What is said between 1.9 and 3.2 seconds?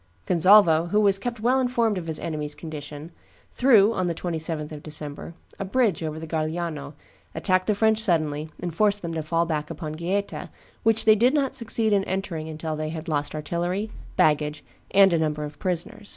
of his enemies' condition,